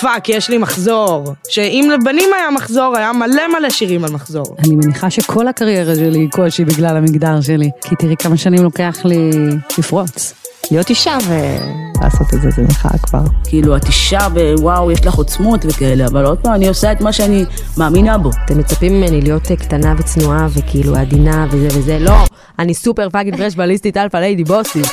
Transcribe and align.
Fuck, 0.00 0.28
יש 0.28 0.50
לי 0.50 0.58
מחזור. 0.58 1.34
שאם 1.48 1.90
לבנים 1.94 2.28
היה 2.36 2.50
מחזור, 2.50 2.96
היה 2.96 3.12
מלא 3.12 3.42
מלא 3.58 3.70
שירים 3.70 4.04
על 4.04 4.10
מחזור. 4.10 4.56
אני 4.58 4.76
מניחה 4.76 5.10
שכל 5.10 5.48
הקריירה 5.48 5.94
שלי 5.94 6.18
היא 6.18 6.28
כלשהי 6.32 6.64
בגלל 6.64 6.96
המגדר 6.96 7.40
שלי, 7.40 7.70
כי 7.80 7.96
תראי 7.96 8.16
כמה 8.16 8.36
שנים 8.36 8.62
לוקח 8.62 8.96
לי 9.04 9.30
לפרוץ. 9.78 10.34
להיות 10.70 10.90
אישה 10.90 11.18
ולעשות 11.28 12.34
את 12.34 12.42
זה, 12.42 12.50
זה 12.50 12.62
מחאה 12.62 12.98
כבר. 12.98 13.22
כאילו, 13.44 13.76
את 13.76 13.84
אישה 13.86 14.28
ווואו, 14.34 14.90
יש 14.90 15.06
לך 15.06 15.14
עוצמות 15.14 15.60
וכאלה, 15.64 16.06
אבל 16.06 16.24
עוד 16.24 16.38
פעם, 16.38 16.54
אני 16.54 16.68
עושה 16.68 16.92
את 16.92 17.00
מה 17.00 17.12
שאני 17.12 17.44
מאמינה 17.76 18.18
בו. 18.18 18.30
אתם 18.44 18.58
מצפים 18.58 18.92
ממני 18.92 19.20
להיות 19.20 19.52
קטנה 19.52 19.94
וצנועה 19.98 20.46
וכאילו 20.50 20.96
עדינה 20.96 21.46
וזה 21.50 21.78
וזה, 21.78 21.98
לא, 21.98 22.24
אני 22.58 22.74
super 22.74 23.10
fucking 23.10 23.36
fresh 23.36 23.54
בליסטית 23.54 23.96
alpha 23.96 24.16
lady 24.16 24.44
בוסית. 24.44 24.86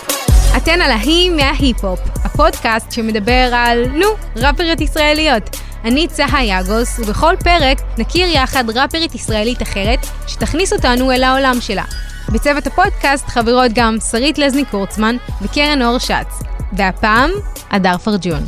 אתן 0.57 0.81
על 0.81 0.91
ההיא 0.91 1.31
מההיפ-הופ, 1.31 1.99
הפודקאסט 2.35 2.91
שמדבר 2.91 3.49
על, 3.53 3.85
נו, 3.87 4.05
ראפריות 4.35 4.81
ישראליות. 4.81 5.43
אני 5.83 6.07
צהה 6.07 6.43
יגוס, 6.45 6.99
ובכל 6.99 7.35
פרק 7.43 7.77
נכיר 7.97 8.27
יחד 8.27 8.69
ראפרית 8.69 9.15
ישראלית 9.15 9.61
אחרת, 9.61 9.99
שתכניס 10.27 10.73
אותנו 10.73 11.11
אל 11.11 11.23
העולם 11.23 11.55
שלה. 11.61 11.83
בצוות 12.29 12.67
הפודקאסט 12.67 13.27
חברות 13.27 13.71
גם 13.75 13.97
שרית 14.11 14.37
לזני 14.37 14.65
קורצמן 14.65 15.15
וקרן 15.41 15.81
אור 15.81 15.97
שץ. 15.97 16.43
והפעם, 16.73 17.31
הדר 17.71 17.97
פרג'ון. 17.97 18.43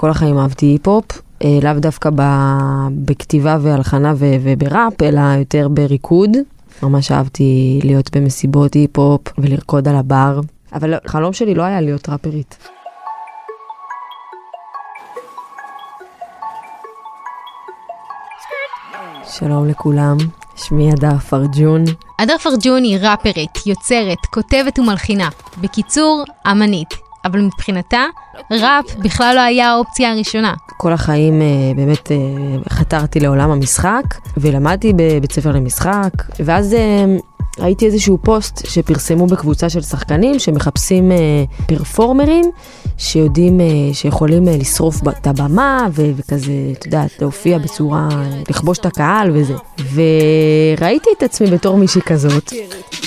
כל 0.00 0.10
החיים 0.10 0.38
אהבתי 0.38 0.66
היפ-הופ, 0.66 1.04
לאו 1.62 1.72
דווקא 1.78 2.10
ב- 2.14 2.88
בכתיבה 2.90 3.56
והלחנה 3.60 4.12
ו- 4.16 4.36
ובראפ, 4.42 5.02
אלא 5.02 5.20
יותר 5.20 5.68
בריקוד. 5.68 6.30
ממש 6.82 7.12
אהבתי 7.12 7.80
להיות 7.84 8.16
במסיבות 8.16 8.74
היפ-הופ 8.74 9.20
ולרקוד 9.38 9.88
על 9.88 9.96
הבר, 9.96 10.40
אבל 10.72 10.94
החלום 11.04 11.32
שלי 11.32 11.54
לא 11.54 11.62
היה 11.62 11.80
להיות 11.80 12.08
ראפרית. 12.08 12.68
שלום 19.38 19.68
לכולם, 19.68 20.16
שמי 20.56 20.92
הדר 20.92 21.18
פרג'ון. 21.18 21.84
הדר 22.18 22.38
פרג'ון 22.38 22.82
היא 22.82 22.98
ראפרית, 22.98 23.66
יוצרת, 23.66 24.18
כותבת 24.34 24.78
ומלחינה. 24.78 25.28
בקיצור, 25.60 26.24
אמנית. 26.50 26.94
אבל 27.24 27.40
מבחינתה, 27.40 28.04
ראפ 28.50 28.96
בכלל 28.98 29.32
לא 29.36 29.40
היה 29.40 29.70
האופציה 29.70 30.12
הראשונה. 30.12 30.54
כל 30.84 30.92
החיים 30.92 31.42
אה, 31.42 31.46
באמת 31.76 32.12
אה, 32.12 32.16
חתרתי 32.68 33.20
לעולם 33.20 33.50
המשחק, 33.50 34.02
ולמדתי 34.36 34.92
בבית 34.96 35.32
ספר 35.32 35.52
למשחק, 35.52 36.12
ואז 36.38 36.74
אה, 36.74 37.04
ראיתי 37.58 37.86
איזשהו 37.86 38.18
פוסט 38.22 38.66
שפרסמו 38.66 39.26
בקבוצה 39.26 39.68
של 39.68 39.82
שחקנים 39.82 40.38
שמחפשים 40.38 41.12
אה, 41.12 41.16
פרפורמרים 41.66 42.44
שיודעים, 42.98 43.60
אה, 43.60 43.66
שיכולים 43.92 44.48
אה, 44.48 44.56
לשרוף 44.56 44.96
את 45.08 45.26
הבמה 45.26 45.86
וכזה, 45.92 46.52
את 46.72 46.86
יודעת, 46.86 47.10
להופיע 47.20 47.58
בצורה, 47.58 48.08
אה, 48.12 48.42
לכבוש 48.50 48.78
את 48.78 48.86
הקהל 48.86 49.30
וזה. 49.34 49.54
וראיתי 49.94 51.10
את 51.18 51.22
עצמי 51.22 51.50
בתור 51.50 51.76
מישהי 51.76 52.02
כזאת. 52.02 52.52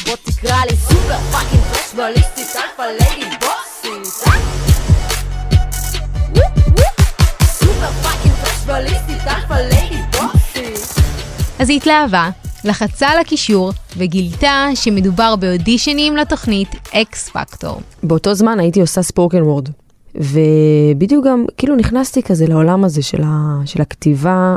בוא 0.05 0.15
תקרא 0.23 0.57
לי 0.69 0.75
super 0.75 1.17
fucking 1.31 1.63
fresh 1.63 1.93
בליסטית 1.95 2.55
alpha 2.55 2.81
lady 2.81 3.35
בוסית 3.39 4.66
אז 11.59 11.69
היא 11.69 11.77
התלהבה, 11.77 12.29
לחצה 12.63 13.07
על 13.07 13.19
הקישור, 13.19 13.71
וגילתה 13.97 14.65
שמדובר 14.75 15.35
באודישנים 15.35 16.17
לתוכנית 16.17 16.75
X 16.93 17.29
Factor. 17.29 17.81
באותו 18.03 18.33
זמן 18.33 18.59
הייתי 18.59 18.81
עושה 18.81 19.01
spoken 19.01 19.41
word. 19.41 19.69
ובדיוק 20.15 21.25
גם, 21.25 21.45
כאילו 21.57 21.75
נכנסתי 21.75 22.23
כזה 22.23 22.47
לעולם 22.47 22.83
הזה 22.83 23.01
של, 23.03 23.23
ה, 23.25 23.59
של 23.65 23.81
הכתיבה, 23.81 24.55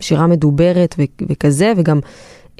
שירה 0.00 0.26
מדוברת 0.26 0.94
ו, 0.98 1.02
וכזה, 1.28 1.72
וגם 1.76 2.00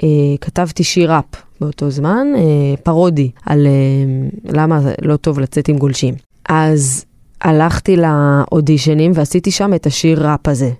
אה, 0.02 0.08
כתבתי 0.40 0.84
שיר 0.84 1.12
ראפ 1.12 1.24
באותו 1.60 1.90
זמן, 1.90 2.26
אה, 2.36 2.76
פרודי 2.82 3.30
על 3.46 3.66
אה, 3.66 4.52
למה 4.52 4.80
לא 5.02 5.16
טוב 5.16 5.40
לצאת 5.40 5.68
עם 5.68 5.78
גולשים. 5.78 6.14
אז 6.48 7.04
הלכתי 7.42 7.96
לאודישנים 7.96 9.12
ועשיתי 9.14 9.50
שם 9.50 9.74
את 9.74 9.86
השיר 9.86 10.28
ראפ 10.28 10.48
הזה. 10.48 10.70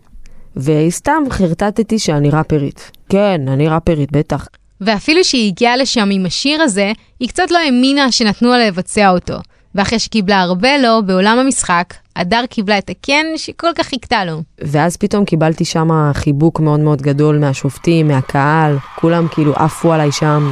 וסתם 0.57 1.23
חרטטתי 1.31 1.99
שאני 1.99 2.31
ראפרית. 2.31 2.91
כן, 3.09 3.41
אני 3.49 3.69
ראפרית, 3.69 4.13
בטח. 4.13 4.47
ואפילו 4.81 5.25
שהיא 5.25 5.49
הגיעה 5.49 5.77
לשם 5.77 6.09
עם 6.13 6.27
השיר 6.27 6.63
הזה, 6.63 6.93
היא 7.21 7.29
קצת 7.29 7.51
לא 7.51 7.59
האמינה 7.59 8.13
שנתנו 8.13 8.49
לה 8.49 8.67
לבצע 8.67 9.11
אותו. 9.11 9.35
ואחרי 9.75 9.99
שקיבלה 9.99 10.41
הרבה 10.41 10.79
לא 10.79 11.01
בעולם 11.07 11.39
המשחק, 11.39 11.95
הדר 12.17 12.47
קיבלה 12.51 12.79
את 12.79 12.91
הכן 12.91 13.27
שכל 13.37 13.71
כך 13.79 13.87
חיכתה 13.87 14.25
לו. 14.25 14.43
ואז 14.59 14.97
פתאום 14.97 15.25
קיבלתי 15.25 15.65
שם 15.65 15.89
חיבוק 16.13 16.61
מאוד 16.61 16.81
מאוד 16.81 17.03
גדול 17.03 17.39
מהשופטים, 17.39 18.09
מהקהל, 18.09 18.77
כולם 18.97 19.27
כאילו 19.31 19.55
עפו 19.55 19.93
עליי 19.93 20.13
שם. 20.13 20.51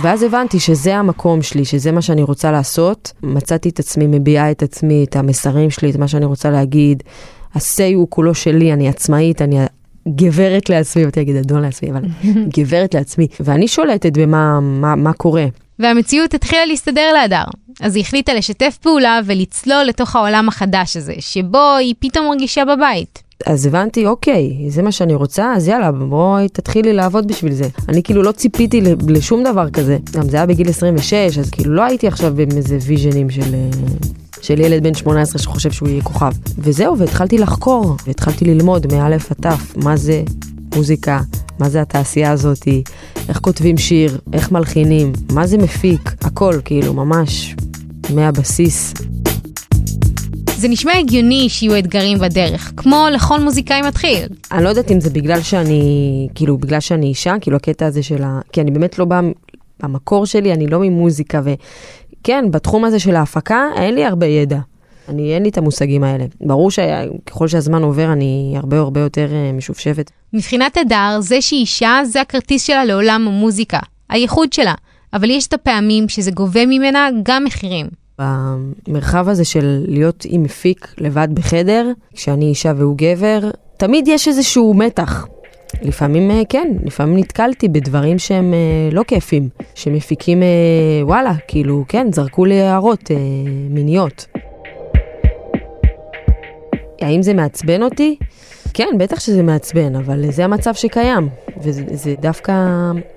ואז 0.00 0.22
הבנתי 0.22 0.60
שזה 0.60 0.96
המקום 0.96 1.42
שלי, 1.42 1.64
שזה 1.64 1.92
מה 1.92 2.02
שאני 2.02 2.22
רוצה 2.22 2.52
לעשות. 2.52 3.12
מצאתי 3.22 3.68
את 3.68 3.78
עצמי, 3.78 4.06
מביעה 4.06 4.50
את 4.50 4.62
עצמי, 4.62 5.04
את 5.04 5.16
המסרים 5.16 5.70
שלי, 5.70 5.90
את 5.90 5.96
מה 5.96 6.08
שאני 6.08 6.24
רוצה 6.24 6.50
להגיד. 6.50 7.02
ה-say 7.54 7.94
הוא 7.94 8.06
כולו 8.10 8.34
שלי, 8.34 8.72
אני 8.72 8.88
עצמאית, 8.88 9.42
אני 9.42 9.58
גברת 10.08 10.70
לעצמי, 10.70 11.04
באתי 11.04 11.20
להגיד 11.20 11.36
אדון 11.36 11.62
לעצמי, 11.62 11.90
אבל 11.90 12.02
גברת 12.56 12.94
לעצמי. 12.94 13.26
ואני 13.40 13.68
שולטת 13.68 14.12
במה 14.18 14.60
מה, 14.60 14.96
מה 14.96 15.12
קורה. 15.12 15.46
והמציאות 15.78 16.34
התחילה 16.34 16.66
להסתדר 16.66 17.12
להדר. 17.12 17.44
אז 17.80 17.96
היא 17.96 18.04
החליטה 18.04 18.34
לשתף 18.34 18.78
פעולה 18.82 19.20
ולצלול 19.24 19.82
לתוך 19.84 20.16
העולם 20.16 20.48
החדש 20.48 20.96
הזה, 20.96 21.14
שבו 21.18 21.76
היא 21.78 21.94
פתאום 21.98 22.26
מרגישה 22.28 22.64
בבית. 22.64 23.23
אז 23.46 23.66
הבנתי, 23.66 24.06
אוקיי, 24.06 24.66
זה 24.68 24.82
מה 24.82 24.92
שאני 24.92 25.14
רוצה, 25.14 25.52
אז 25.56 25.68
יאללה, 25.68 25.92
בואי 25.92 26.48
תתחילי 26.48 26.92
לעבוד 26.92 27.28
בשביל 27.28 27.52
זה. 27.52 27.64
אני 27.88 28.02
כאילו 28.02 28.22
לא 28.22 28.32
ציפיתי 28.32 28.80
לשום 29.08 29.44
דבר 29.44 29.70
כזה. 29.70 29.98
גם 30.12 30.28
זה 30.28 30.36
היה 30.36 30.46
בגיל 30.46 30.68
26, 30.68 31.38
אז 31.38 31.50
כאילו 31.50 31.74
לא 31.74 31.82
הייתי 31.82 32.08
עכשיו 32.08 32.40
עם 32.40 32.48
איזה 32.56 32.78
ויז'נים 32.86 33.30
של, 33.30 33.54
אה, 33.54 33.68
של 34.40 34.60
ילד 34.60 34.82
בן 34.82 34.94
18 34.94 35.42
שחושב 35.42 35.72
שהוא 35.72 35.88
יהיה 35.88 36.02
כוכב. 36.02 36.32
וזהו, 36.58 36.98
והתחלתי 36.98 37.38
לחקור, 37.38 37.96
והתחלתי 38.06 38.44
ללמוד 38.44 38.94
מא' 38.94 39.06
עד 39.06 39.18
ת', 39.46 39.76
מה 39.76 39.96
זה 39.96 40.22
מוזיקה, 40.74 41.20
מה 41.58 41.68
זה 41.68 41.80
התעשייה 41.80 42.32
הזאתי, 42.32 42.82
איך 43.28 43.40
כותבים 43.40 43.78
שיר, 43.78 44.18
איך 44.32 44.52
מלחינים, 44.52 45.12
מה 45.32 45.46
זה 45.46 45.58
מפיק, 45.58 46.14
הכל, 46.20 46.54
כאילו, 46.64 46.94
ממש 46.94 47.56
מהבסיס. 48.14 48.94
זה 50.64 50.68
נשמע 50.68 50.92
הגיוני 50.98 51.48
שיהיו 51.48 51.78
אתגרים 51.78 52.18
בדרך, 52.18 52.72
כמו 52.76 53.06
לכל 53.12 53.40
מוזיקאי 53.40 53.82
מתחיל. 53.82 54.28
אני 54.52 54.64
לא 54.64 54.68
יודעת 54.68 54.90
אם 54.90 55.00
זה 55.00 55.10
בגלל 55.10 55.42
שאני, 55.42 56.28
כאילו, 56.34 56.58
בגלל 56.58 56.80
שאני 56.80 57.06
אישה, 57.06 57.34
כאילו 57.40 57.56
הקטע 57.56 57.86
הזה 57.86 58.02
של 58.02 58.22
ה... 58.22 58.40
כי 58.52 58.60
אני 58.60 58.70
באמת 58.70 58.98
לא 58.98 59.04
באה, 59.04 59.20
במקור 59.82 60.26
שלי, 60.26 60.52
אני 60.52 60.66
לא 60.66 60.80
ממוזיקה, 60.80 61.40
וכן, 61.44 62.44
בתחום 62.50 62.84
הזה 62.84 62.98
של 62.98 63.16
ההפקה, 63.16 63.66
אין 63.76 63.94
לי 63.94 64.04
הרבה 64.04 64.26
ידע. 64.26 64.58
אני, 65.08 65.34
אין 65.34 65.42
לי 65.42 65.48
את 65.48 65.58
המושגים 65.58 66.04
האלה. 66.04 66.24
ברור 66.40 66.70
שככל 66.70 67.48
שהזמן 67.48 67.82
עובר, 67.82 68.12
אני 68.12 68.54
הרבה 68.56 68.78
הרבה 68.78 69.00
יותר 69.00 69.28
אה, 69.32 69.52
משופשפת. 69.52 70.10
מבחינת 70.32 70.76
הדר, 70.76 71.20
זה 71.20 71.40
שהיא 71.40 71.60
אישה 71.60 72.00
זה 72.04 72.20
הכרטיס 72.20 72.62
שלה 72.62 72.84
לעולם 72.84 73.28
המוזיקה, 73.28 73.78
הייחוד 74.08 74.52
שלה, 74.52 74.74
אבל 75.12 75.30
יש 75.30 75.46
את 75.46 75.52
הפעמים 75.52 76.08
שזה 76.08 76.30
גובה 76.30 76.66
ממנה 76.66 77.08
גם 77.22 77.44
מחירים. 77.44 78.03
במרחב 78.18 79.28
הזה 79.28 79.44
של 79.44 79.84
להיות 79.88 80.26
עם 80.28 80.42
מפיק 80.42 80.94
לבד 80.98 81.28
בחדר, 81.34 81.90
כשאני 82.14 82.44
אישה 82.44 82.72
והוא 82.76 82.96
גבר, 82.98 83.50
תמיד 83.76 84.08
יש 84.08 84.28
איזשהו 84.28 84.74
מתח. 84.74 85.26
לפעמים 85.82 86.30
אה, 86.30 86.42
כן, 86.48 86.68
לפעמים 86.84 87.18
נתקלתי 87.18 87.68
בדברים 87.68 88.18
שהם 88.18 88.54
אה, 88.54 88.88
לא 88.92 89.02
כיפים, 89.02 89.48
שמפיקים, 89.74 90.42
אה, 90.42 90.48
וואלה, 91.02 91.32
כאילו, 91.48 91.84
כן, 91.88 92.06
זרקו 92.12 92.44
לי 92.44 92.60
הערות 92.60 93.10
מיניות. 93.70 94.26
האם 97.00 97.22
זה 97.22 97.34
מעצבן 97.34 97.82
אותי? 97.82 98.16
כן, 98.74 98.88
בטח 98.98 99.20
שזה 99.20 99.42
מעצבן, 99.42 99.96
אבל 99.96 100.30
זה 100.30 100.44
המצב 100.44 100.74
שקיים, 100.74 101.28
וזה 101.62 101.82
זה 101.92 102.14
דווקא 102.20 102.52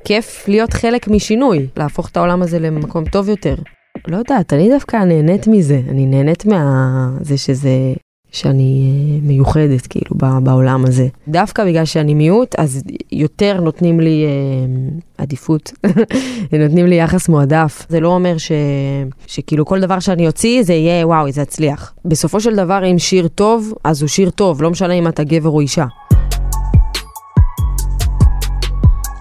כיף 0.06 0.48
להיות 0.48 0.74
חלק 0.74 1.08
משינוי, 1.08 1.68
להפוך 1.78 2.10
את 2.10 2.18
העולם 2.18 2.42
הזה 2.42 2.60
למקום 2.60 3.06
טוב 3.06 3.30
יותר. 3.30 3.56
לא 4.08 4.18
יודעת, 4.18 4.54
אני 4.54 4.70
דווקא 4.70 4.98
נהנית 4.98 5.48
מזה, 5.48 5.82
אני 5.90 6.06
נהנית 6.06 6.46
מזה 6.46 7.38
שזה, 7.38 7.70
שאני 8.32 8.92
אה, 8.92 9.28
מיוחדת 9.28 9.88
כאילו 9.88 10.16
בעולם 10.44 10.86
הזה. 10.86 11.08
דווקא 11.28 11.66
בגלל 11.66 11.86
שאני 11.86 12.14
מיעוט, 12.14 12.56
אז 12.58 12.84
יותר 13.12 13.62
נותנים 13.62 14.00
לי 14.00 14.26
אה, 14.26 14.32
עדיפות, 15.18 15.72
נותנים 16.64 16.88
לי 16.88 16.96
יחס 16.96 17.30
מועדף. 17.30 17.86
זה 17.90 18.00
לא 18.00 18.08
אומר 18.08 18.38
ש, 18.38 18.52
שכאילו 19.28 19.66
כל 19.66 19.80
דבר 19.80 20.00
שאני 20.00 20.28
אוציא 20.28 20.64
זה 20.64 20.74
יהיה 20.74 21.08
וואו, 21.08 21.32
זה 21.32 21.42
יצליח. 21.42 21.94
בסופו 22.06 22.42
של 22.42 22.56
דבר, 22.56 22.92
אם 22.92 23.00
שיר 23.00 23.28
טוב, 23.28 23.74
אז 23.84 24.02
הוא 24.02 24.08
שיר 24.08 24.30
טוב, 24.30 24.62
לא 24.62 24.70
משנה 24.72 24.94
אם 24.94 25.08
אתה 25.08 25.24
גבר 25.24 25.50
או 25.50 25.60
אישה. 25.60 25.86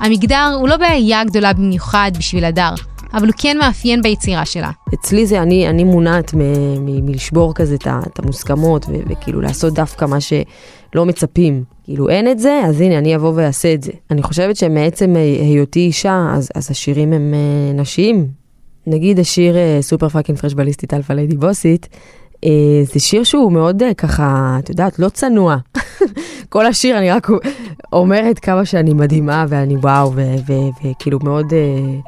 המגדר 0.01 0.57
הוא 0.61 0.69
לא 0.69 0.77
בעיה 0.77 1.25
גדולה 1.25 1.53
במיוחד 1.53 2.11
בשביל 2.19 2.45
הדר, 2.45 2.75
אבל 3.15 3.27
הוא 3.27 3.35
כן 3.39 3.59
מאפיין 3.59 4.03
ביצירה 4.03 4.47
שלה. 4.47 4.71
אצלי 4.95 5.27
זה 5.27 5.43
אני, 5.43 5.69
אני 5.69 5.85
מונעת 5.85 6.35
מלשבור 6.81 7.55
כזה 7.55 7.77
את 7.85 8.19
המוסכמות 8.19 8.87
וכאילו 9.09 9.41
לעשות 9.41 9.75
דווקא 9.75 10.05
מה 10.05 10.21
שלא 10.21 11.07
מצפים. 11.07 11.65
כאילו 11.85 12.09
אין 12.09 12.31
את 12.31 12.39
זה, 12.39 12.61
אז 12.65 12.81
הנה 12.81 12.99
אני 12.99 13.17
אבוא 13.17 13.33
ואעשה 13.35 13.75
את 13.75 13.83
זה. 13.83 13.93
אני 14.11 14.23
חושבת 14.23 14.57
שמעצם 14.57 15.15
היותי 15.41 15.81
אישה, 15.81 16.27
אז, 16.35 16.49
אז 16.55 16.71
השירים 16.71 17.13
הם 17.13 17.35
אה, 17.35 17.73
נשיים. 17.81 18.27
נגיד 18.87 19.19
השיר 19.19 19.57
אה, 19.57 19.79
super 19.81 20.09
fucking 20.09 20.39
fresh 20.39 20.55
בליסטית 20.55 20.95
alpha 20.95 21.13
lady 21.13 21.37
בוסית, 21.37 21.89
אה, 22.45 22.51
זה 22.93 23.01
שיר 23.01 23.25
שהוא 23.25 23.53
מאוד 23.53 23.83
ככה, 23.97 24.57
את 24.59 24.69
יודעת, 24.69 24.99
לא 24.99 25.09
צנוע. 25.09 25.57
כל 26.49 26.67
השיר 26.67 26.99
אני 26.99 27.11
רק 27.11 27.29
אומרת 27.93 28.39
כמה 28.39 28.65
שאני 28.65 28.95
מדהימה 28.95 29.45
ואני 29.49 29.77
וואו, 29.77 30.13
וכאילו 30.85 31.19
מאוד 31.23 31.53
אה, 31.53 31.59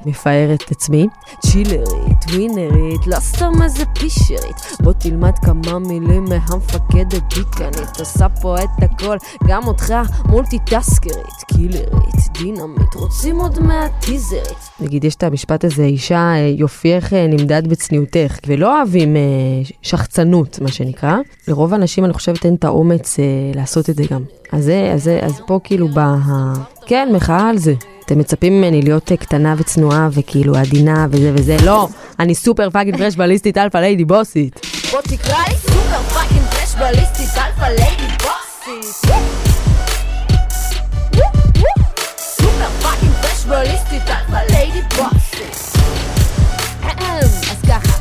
מפארת 0.06 0.62
את 0.62 0.70
עצמי. 0.70 1.06
צ'ילרית, 1.40 2.17
ווינרית, 2.28 3.06
לא 3.06 3.20
סתם 3.20 3.52
איזה 3.62 3.84
פישרית. 3.86 4.56
בוא 4.82 4.92
תלמד 4.92 5.38
כמה 5.38 5.78
מילים 5.78 6.24
מהמפקדת 6.24 7.34
דיקנית. 7.34 7.98
עושה 7.98 8.28
פה 8.28 8.56
את 8.58 8.82
הכל, 8.82 9.16
גם 9.48 9.66
אותך 9.66 9.94
מולטיטסקרית. 10.28 11.26
קילרית, 11.54 12.38
דינמיט, 12.38 12.94
רוצים 12.94 13.36
עוד 13.36 13.58
מהטיזרית. 13.62 14.70
נגיד, 14.80 15.04
יש 15.04 15.14
את 15.14 15.22
המשפט 15.22 15.64
הזה, 15.64 15.84
אישה, 15.84 16.32
אה, 16.34 16.52
יופייך 16.56 17.12
אה, 17.12 17.26
נמדד 17.26 17.68
בצניעותך, 17.68 18.38
ולא 18.46 18.76
אוהבים 18.78 19.16
אה, 19.16 19.22
שחצנות, 19.82 20.60
מה 20.60 20.68
שנקרא. 20.68 21.16
לרוב 21.48 21.72
האנשים, 21.72 22.04
אני 22.04 22.12
חושבת, 22.12 22.44
אין 22.46 22.54
את 22.54 22.64
האומץ 22.64 23.18
אה, 23.18 23.24
לעשות 23.54 23.90
את 23.90 23.96
זה 23.96 24.02
גם. 24.10 24.22
אז 24.52 24.64
זה, 24.64 24.90
אז 24.94 25.04
זה, 25.04 25.20
אז 25.22 25.40
פה 25.46 25.60
כאילו 25.64 25.88
בא 25.88 26.14
ה... 26.26 26.52
כן, 26.86 27.08
מחאה 27.12 27.48
על 27.48 27.58
זה. 27.58 27.74
אתם 28.08 28.18
מצפים 28.18 28.58
ממני 28.58 28.82
להיות 28.82 29.12
אה, 29.12 29.16
קטנה 29.16 29.54
וצנועה 29.58 30.08
וכאילו 30.12 30.56
עדינה 30.56 31.06
וזה 31.10 31.32
וזה, 31.34 31.56
לא, 31.64 31.88
אני 32.18 32.34
super 32.34 32.70
fucking 32.70 32.96
fresh 32.96 33.16
בליסטית 33.16 33.58
alpha 33.58 33.78
lady 33.78 34.04
בוסית. 34.04 34.60
בוא 34.92 35.00
תקרא 35.00 35.38
לי 35.48 35.54
super 35.56 36.02
fucking 36.14 36.42
fresh 36.42 36.74
בליסטית 36.74 37.28
alpha 37.36 37.64
lady 37.64 38.12
בוסית. 38.18 39.12
super 42.18 42.68
fucking 42.82 43.12
fresh 43.12 43.44
בליסטית 43.44 44.02
alpha 44.02 44.52
lady 44.52 44.82
בוסית. 44.96 45.78
אז 47.50 47.62
ככה 47.68 47.97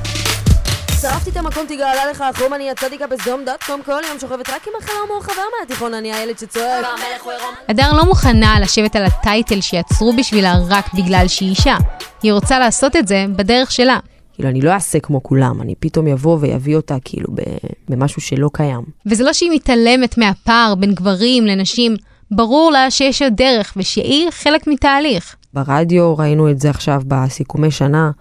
שרפתי 1.11 1.29
את 1.29 1.37
המקום 1.37 1.65
תגאלה 1.65 2.11
לך 2.11 2.21
החום 2.21 2.53
אני 2.53 2.69
הצדיקה 2.69 3.07
בסדום 3.07 3.41
דוט 3.45 3.63
קום 3.63 3.81
כל 3.85 4.01
יום 4.09 4.19
שוכבת 4.19 4.49
רק 4.49 4.67
עם 4.67 4.73
החלום 4.79 5.09
או 5.09 5.21
חבר 5.21 5.41
מהתיכון 5.59 5.93
אני 5.93 6.13
הילד 6.13 6.37
שצועק 6.37 6.85
עירום 7.25 7.53
הדר 7.69 7.93
לא 7.93 8.05
מוכנה 8.05 8.59
לשבת 8.59 8.95
על 8.95 9.05
הטייטל 9.05 9.61
שיצרו 9.61 10.13
בשבילה 10.13 10.55
רק 10.69 10.93
בגלל 10.93 11.27
שהיא 11.27 11.49
אישה. 11.49 11.77
היא 12.23 12.33
רוצה 12.33 12.59
לעשות 12.59 12.95
את 12.95 13.07
זה 13.07 13.25
בדרך 13.35 13.71
שלה. 13.71 13.99
כאילו, 14.33 14.49
אני 14.49 14.61
לא 14.61 14.71
אעשה 14.71 14.99
כמו 14.99 15.23
כולם, 15.23 15.61
אני 15.61 15.75
פתאום 15.79 16.07
יבוא 16.07 16.37
ויביא 16.41 16.75
אותה 16.75 16.95
כאילו 17.05 17.27
ב- 17.33 17.41
במשהו 17.89 18.21
שלא 18.21 18.49
קיים. 18.53 18.81
וזה 19.05 19.23
לא 19.23 19.33
שהיא 19.33 19.51
מתעלמת 19.51 20.17
מהפער 20.17 20.75
בין 20.75 20.93
גברים 20.93 21.45
לנשים, 21.45 21.95
ברור 22.31 22.71
לה 22.71 22.91
שיש 22.91 23.21
עוד 23.21 23.33
דרך 23.35 23.73
ושהיא 23.77 24.31
חלק 24.31 24.67
מתהליך. 24.67 25.35
ברדיו 25.53 26.17
ראינו 26.17 26.51
את 26.51 26.59
זה 26.59 26.69
עכשיו 26.69 27.01
בסיכומי 27.07 27.71
שנה, 27.71 28.11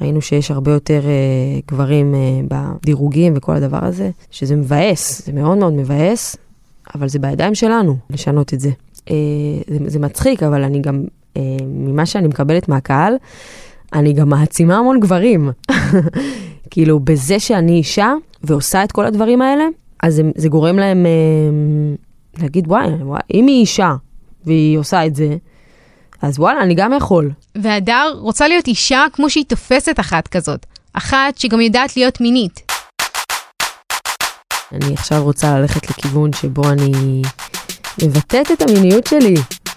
ראינו 0.00 0.20
שיש 0.20 0.50
הרבה 0.50 0.72
יותר 0.72 1.00
אה, 1.04 1.60
גברים 1.68 2.14
אה, 2.14 2.40
בדירוגים 2.82 3.32
וכל 3.36 3.56
הדבר 3.56 3.84
הזה, 3.84 4.10
שזה 4.30 4.56
מבאס, 4.56 5.26
זה 5.26 5.32
מאוד 5.32 5.58
מאוד 5.58 5.72
מבאס, 5.72 6.36
אבל 6.94 7.08
זה 7.08 7.18
בידיים 7.18 7.54
שלנו 7.54 7.96
לשנות 8.10 8.54
את 8.54 8.60
זה. 8.60 8.70
אה, 9.10 9.14
זה, 9.68 9.78
זה 9.86 9.98
מצחיק, 9.98 10.42
אבל 10.42 10.64
אני 10.64 10.80
גם, 10.80 11.04
אה, 11.36 11.42
ממה 11.66 12.06
שאני 12.06 12.28
מקבלת 12.28 12.68
מהקהל, 12.68 13.14
אני 13.92 14.12
גם 14.12 14.28
מעצימה 14.28 14.76
המון 14.76 15.00
גברים. 15.00 15.50
כאילו, 16.70 17.00
בזה 17.00 17.38
שאני 17.38 17.72
אישה 17.72 18.14
ועושה 18.44 18.84
את 18.84 18.92
כל 18.92 19.06
הדברים 19.06 19.42
האלה, 19.42 19.64
אז 20.02 20.14
זה, 20.14 20.22
זה 20.34 20.48
גורם 20.48 20.76
להם 20.76 21.06
אה, 21.06 22.40
להגיד, 22.42 22.68
וואי, 22.68 22.88
וואי, 22.88 23.20
אם 23.34 23.46
היא 23.46 23.60
אישה 23.60 23.94
והיא 24.44 24.78
עושה 24.78 25.06
את 25.06 25.14
זה, 25.16 25.36
אז 26.22 26.38
וואלה, 26.38 26.60
אני 26.60 26.74
גם 26.74 26.92
יכול. 26.96 27.30
והדר 27.54 28.14
רוצה 28.18 28.48
להיות 28.48 28.66
אישה 28.66 29.04
כמו 29.12 29.30
שהיא 29.30 29.44
תופסת 29.48 30.00
אחת 30.00 30.28
כזאת. 30.28 30.66
אחת 30.92 31.38
שגם 31.38 31.60
יודעת 31.60 31.96
להיות 31.96 32.20
מינית. 32.20 32.72
אני 34.72 34.94
עכשיו 34.94 35.22
רוצה 35.22 35.58
ללכת 35.58 35.90
לכיוון 35.90 36.32
שבו 36.32 36.68
אני 36.68 37.22
מבטאת 38.02 38.50
את 38.52 38.62
המיניות 38.62 39.06
שלי 39.06 39.34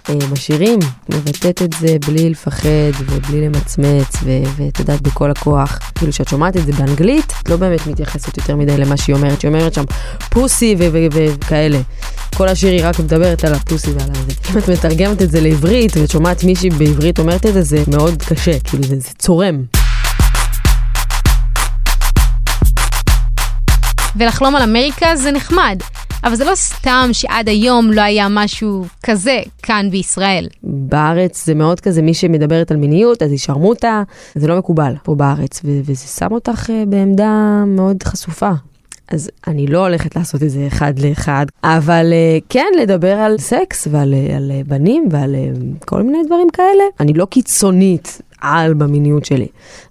אה, 0.08 0.26
בשירים, 0.32 0.78
מבטאת 1.08 1.62
את 1.62 1.72
זה 1.72 1.96
בלי 2.06 2.30
לפחד 2.30 2.68
ובלי 2.98 3.40
למצמץ, 3.40 4.16
ואת 4.56 4.78
יודעת, 4.78 5.00
בכל 5.00 5.30
הכוח. 5.30 5.78
כאילו, 5.94 6.12
כשאת 6.12 6.28
שומעת 6.28 6.56
את 6.56 6.66
זה 6.66 6.72
באנגלית, 6.72 7.32
את 7.42 7.48
לא 7.48 7.56
באמת 7.56 7.86
מתייחסת 7.86 8.36
יותר 8.36 8.56
מדי 8.56 8.76
למה 8.76 8.96
שהיא 8.96 9.16
אומרת. 9.16 9.40
שהיא 9.40 9.48
אומרת 9.48 9.74
שם 9.74 9.84
פוסי 10.30 10.76
וכאלה. 10.78 11.78
כל 12.40 12.48
השיר 12.48 12.70
היא 12.70 12.80
רק 12.84 12.98
מדברת 12.98 13.44
על 13.44 13.54
הפוסי 13.54 13.90
ועל 13.90 14.10
הזה. 14.10 14.32
אם 14.52 14.58
את 14.58 14.68
מתרגמת 14.68 15.22
את 15.22 15.30
זה 15.30 15.40
לעברית, 15.40 15.96
ואת 15.96 16.10
שומעת 16.10 16.44
מישהי 16.44 16.70
בעברית 16.70 17.18
אומרת 17.18 17.46
את 17.46 17.52
זה, 17.52 17.62
זה 17.62 17.82
מאוד 17.88 18.22
קשה, 18.22 18.60
כאילו, 18.60 18.82
זה, 18.82 19.00
זה 19.00 19.10
צורם. 19.18 19.64
ולחלום 24.16 24.56
על 24.56 24.62
אמריקה 24.62 25.16
זה 25.16 25.32
נחמד, 25.32 25.78
אבל 26.24 26.34
זה 26.34 26.44
לא 26.44 26.54
סתם 26.54 27.08
שעד 27.12 27.48
היום 27.48 27.92
לא 27.92 28.00
היה 28.00 28.26
משהו 28.30 28.84
כזה 29.02 29.38
כאן 29.62 29.88
בישראל. 29.90 30.48
בארץ 30.62 31.46
זה 31.46 31.54
מאוד 31.54 31.80
כזה, 31.80 32.02
מי 32.02 32.14
שמדברת 32.14 32.70
על 32.70 32.76
מיניות, 32.76 33.22
אז 33.22 33.30
היא 33.30 33.38
שרמוטה, 33.38 34.02
זה 34.34 34.48
לא 34.48 34.58
מקובל 34.58 34.94
פה 35.02 35.14
בארץ, 35.14 35.60
ו- 35.64 35.80
וזה 35.84 36.06
שם 36.06 36.32
אותך 36.32 36.70
אה, 36.70 36.84
בעמדה 36.86 37.64
מאוד 37.66 38.02
חשופה. 38.02 38.50
אז 39.10 39.30
אני 39.46 39.66
לא 39.66 39.86
הולכת 39.86 40.16
לעשות 40.16 40.42
את 40.42 40.50
זה 40.50 40.66
אחד 40.66 40.98
לאחד, 40.98 41.46
אבל 41.64 42.12
אה, 42.12 42.38
כן 42.48 42.66
לדבר 42.80 43.16
על 43.16 43.38
סקס 43.38 43.88
ועל 43.90 44.14
אה, 44.14 44.36
על 44.36 44.50
אה, 44.50 44.60
בנים 44.66 45.08
ועל 45.10 45.34
כל 45.86 46.02
מיני 46.02 46.18
דברים 46.26 46.48
כאלה. 46.52 46.84
אני 47.00 47.12
לא 47.12 47.24
קיצונית 47.24 48.20
על 48.40 48.74
במיניות 48.74 49.24
שלי. 49.24 49.46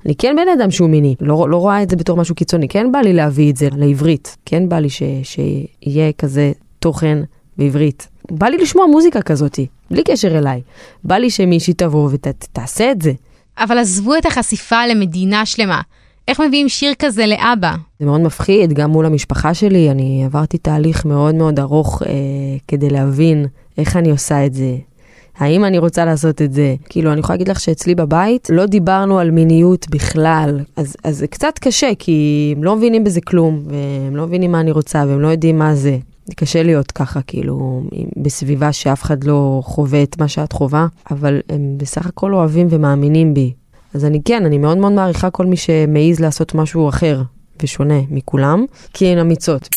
אני 0.05 0.15
כן 0.15 0.35
בן 0.35 0.59
אדם 0.59 0.71
שהוא 0.71 0.89
מיני, 0.89 1.15
לא, 1.21 1.49
לא 1.49 1.57
רואה 1.57 1.83
את 1.83 1.89
זה 1.89 1.95
בתור 1.95 2.17
משהו 2.17 2.35
קיצוני, 2.35 2.67
כן 2.67 2.91
בא 2.91 2.99
לי 2.99 3.13
להביא 3.13 3.51
את 3.51 3.57
זה 3.57 3.67
לעברית, 3.77 4.37
כן 4.45 4.69
בא 4.69 4.79
לי 4.79 4.89
ש, 4.89 5.03
שיהיה 5.23 6.11
כזה 6.17 6.51
תוכן 6.79 7.17
בעברית. 7.57 8.07
בא 8.31 8.47
לי 8.47 8.57
לשמוע 8.57 8.85
מוזיקה 8.85 9.21
כזאתי, 9.21 9.67
בלי 9.91 10.03
קשר 10.03 10.37
אליי. 10.37 10.61
בא 11.03 11.15
לי 11.15 11.29
שמישהי 11.29 11.73
תבוא 11.73 12.09
ותעשה 12.11 12.91
את 12.91 13.01
זה. 13.01 13.11
אבל 13.57 13.77
עזבו 13.77 14.15
את 14.15 14.25
החשיפה 14.25 14.87
למדינה 14.87 15.45
שלמה. 15.45 15.81
איך 16.29 16.39
מביאים 16.39 16.69
שיר 16.69 16.93
כזה 16.99 17.25
לאבא? 17.25 17.75
זה 17.99 18.05
מאוד 18.05 18.21
מפחיד, 18.21 18.73
גם 18.73 18.91
מול 18.91 19.05
המשפחה 19.05 19.53
שלי, 19.53 19.91
אני 19.91 20.25
עברתי 20.25 20.57
תהליך 20.57 21.05
מאוד 21.05 21.35
מאוד 21.35 21.59
ארוך 21.59 22.03
אה, 22.03 22.09
כדי 22.67 22.89
להבין 22.89 23.45
איך 23.77 23.95
אני 23.97 24.11
עושה 24.11 24.45
את 24.45 24.53
זה. 24.53 24.77
האם 25.37 25.65
אני 25.65 25.77
רוצה 25.77 26.05
לעשות 26.05 26.41
את 26.41 26.53
זה? 26.53 26.75
כאילו, 26.89 27.11
אני 27.11 27.19
יכולה 27.19 27.33
להגיד 27.35 27.47
לך 27.47 27.59
שאצלי 27.59 27.95
בבית 27.95 28.47
לא 28.51 28.65
דיברנו 28.65 29.19
על 29.19 29.31
מיניות 29.31 29.89
בכלל, 29.89 30.59
אז, 30.75 30.95
אז 31.03 31.17
זה 31.17 31.27
קצת 31.27 31.59
קשה, 31.59 31.89
כי 31.99 32.53
הם 32.57 32.63
לא 32.63 32.75
מבינים 32.75 33.03
בזה 33.03 33.21
כלום, 33.21 33.63
והם 33.65 34.15
לא 34.15 34.27
מבינים 34.27 34.51
מה 34.51 34.59
אני 34.59 34.71
רוצה, 34.71 35.03
והם 35.07 35.19
לא 35.19 35.27
יודעים 35.27 35.59
מה 35.59 35.75
זה. 35.75 35.97
זה 36.25 36.35
קשה 36.35 36.63
להיות 36.63 36.91
ככה, 36.91 37.21
כאילו, 37.21 37.83
בסביבה 38.17 38.71
שאף 38.71 39.03
אחד 39.03 39.23
לא 39.23 39.61
חווה 39.63 40.03
את 40.03 40.19
מה 40.19 40.27
שאת 40.27 40.51
חווה, 40.51 40.87
אבל 41.11 41.39
הם 41.49 41.73
בסך 41.77 42.05
הכל 42.05 42.33
אוהבים 42.33 42.67
ומאמינים 42.69 43.33
בי. 43.33 43.53
אז 43.93 44.05
אני 44.05 44.19
כן, 44.25 44.45
אני 44.45 44.57
מאוד 44.57 44.77
מאוד 44.77 44.91
מעריכה 44.91 45.29
כל 45.29 45.45
מי 45.45 45.57
שמעז 45.57 46.19
לעשות 46.19 46.55
משהו 46.55 46.89
אחר 46.89 47.21
ושונה 47.63 47.99
מכולם, 48.09 48.65
כי 48.93 49.07
הן 49.07 49.17
אמיצות. 49.17 49.69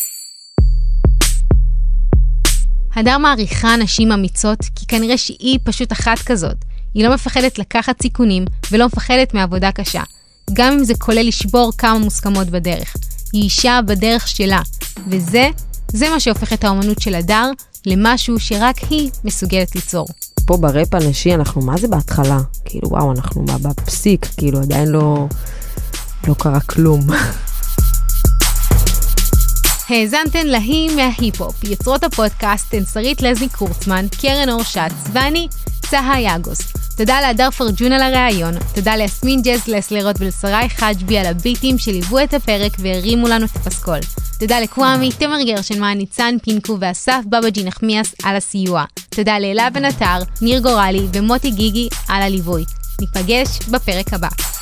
הדר 2.95 3.17
מעריכה 3.17 3.75
נשים 3.75 4.11
אמיצות, 4.11 4.59
כי 4.75 4.85
כנראה 4.85 5.17
שהיא 5.17 5.59
פשוט 5.63 5.91
אחת 5.91 6.19
כזאת. 6.19 6.55
היא 6.93 7.03
לא 7.03 7.13
מפחדת 7.13 7.59
לקחת 7.59 8.01
סיכונים, 8.01 8.45
ולא 8.71 8.85
מפחדת 8.85 9.33
מעבודה 9.33 9.71
קשה. 9.71 10.03
גם 10.53 10.73
אם 10.73 10.83
זה 10.83 10.93
כולל 10.99 11.27
לשבור 11.27 11.71
כמה 11.77 11.99
מוסכמות 11.99 12.47
בדרך. 12.47 12.95
היא 13.33 13.43
אישה 13.43 13.79
בדרך 13.87 14.27
שלה, 14.27 14.61
וזה, 15.07 15.49
זה 15.91 16.09
מה 16.09 16.19
שהופך 16.19 16.53
את 16.53 16.63
האומנות 16.63 17.01
של 17.01 17.15
הדר 17.15 17.51
למשהו 17.85 18.39
שרק 18.39 18.77
היא 18.89 19.09
מסוגלת 19.23 19.75
ליצור. 19.75 20.07
פה 20.45 20.57
בראפ 20.57 20.93
הנשי 20.93 21.33
אנחנו 21.33 21.61
מה 21.61 21.77
זה 21.77 21.87
בהתחלה? 21.87 22.39
כאילו 22.65 22.89
וואו, 22.89 23.11
אנחנו 23.11 23.45
בפסיק, 23.45 24.25
כאילו 24.37 24.61
עדיין 24.61 24.87
לא, 24.87 25.27
לא 26.27 26.33
קרה 26.33 26.59
כלום. 26.59 27.01
האזנתן 29.89 30.47
להיא 30.47 30.95
מההיפ-הופ, 30.95 31.63
יוצרות 31.63 32.03
הפודקאסט 32.03 32.73
הן 32.73 32.83
שרית 32.93 33.21
לזני 33.21 33.49
קורצמן, 33.49 34.05
קרן 34.21 34.49
אור 34.49 34.63
שץ, 34.63 34.93
ואני, 35.13 35.47
צהה 35.89 36.21
יאגוס. 36.21 36.59
תודה 36.97 37.21
להדר 37.21 37.51
פרג'ון 37.51 37.91
על 37.91 38.01
הראיון, 38.01 38.53
תודה 38.75 38.95
ליסמין 38.95 39.41
ג'ז 39.41 39.67
לסלרות 39.67 40.15
ולשרי 40.19 40.69
חג'בי 40.69 41.17
על 41.17 41.25
הביטים 41.25 41.77
שליוו 41.77 42.19
את 42.23 42.33
הפרק 42.33 42.71
והרימו 42.79 43.27
לנו 43.27 43.45
את 43.45 43.55
הפסקול. 43.55 43.99
תודה 44.39 44.59
לקוואמי, 44.59 45.11
תמר 45.11 45.41
גרשנמן, 45.45 45.97
ניצן 45.97 46.35
פינקו 46.43 46.77
ואסף 46.79 47.19
בבג'י 47.29 47.63
נחמיאס 47.63 48.15
על 48.23 48.35
הסיוע. 48.35 48.83
תודה 49.15 49.39
לאלה 49.39 49.69
בן 49.69 49.85
עטר, 49.85 50.19
ניר 50.41 50.59
גורלי 50.59 51.07
ומוטי 51.13 51.51
גיגי 51.51 51.89
על 52.09 52.21
הליווי. 52.21 52.65
ניפגש 53.01 53.59
בפרק 53.71 54.13
הבא. 54.13 54.52